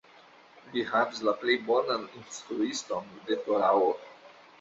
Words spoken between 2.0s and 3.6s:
instruiston de